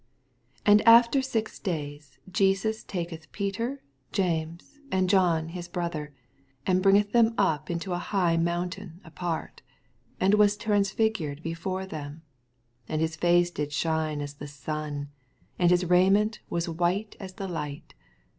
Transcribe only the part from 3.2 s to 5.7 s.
Peter, James, and John his